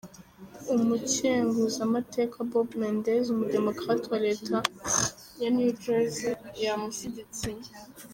Umukenguzamateka 0.75 2.35
Bob 2.51 2.67
Menendez, 2.81 3.25
umu 3.33 3.45
Démocrate 3.55 4.05
wa 4.13 4.19
leta 4.27 4.55
ya 5.41 5.49
New 5.55 5.71
Jersey 5.83 6.33
yamushigikiye. 6.63 7.69